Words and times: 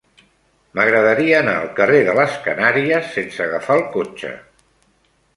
M'agradaria 0.77 1.35
anar 1.41 1.51
al 1.57 1.67
carrer 1.79 1.99
de 2.07 2.15
les 2.19 2.37
Canàries 2.45 3.11
sense 3.17 3.43
agafar 3.45 3.77
el 3.81 3.85
cotxe. 3.97 4.33